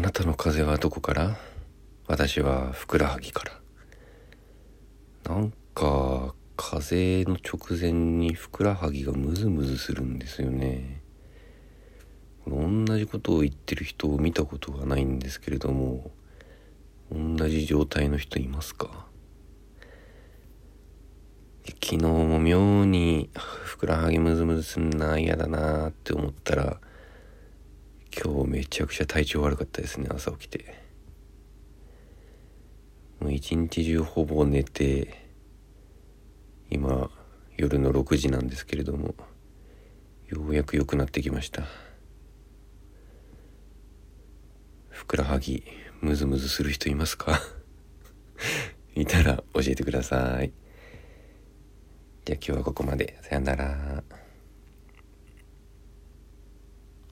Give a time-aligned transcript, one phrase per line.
[0.00, 1.36] あなたの風はどこから？
[2.06, 3.44] 私はふくらはぎか
[5.26, 5.34] ら。
[5.34, 11.02] なんか風の直前にふくらはぎがムズムズするんですよね。
[12.46, 16.10] 同じことを言ってる人を見たことがないんですけれども
[17.12, 19.04] 同じ状態の人いますか？
[21.66, 26.80] 昨日も妙にふくらはぎムズムズすんな嫌だなって思ったら
[28.50, 30.74] めちゃくちゃ体調悪かったですね朝起きて。
[33.20, 35.28] もう一日中ほぼ寝て
[36.70, 37.10] 今
[37.56, 39.14] 夜の6時なんですけれども
[40.26, 41.62] ようやく良くなってきました。
[44.88, 45.62] ふくらはぎ
[46.00, 47.40] ムズムズする人いますか？
[48.96, 50.52] いたら教えてください。
[52.24, 53.16] じゃあ今日はここまで。
[53.22, 53.89] さよなら。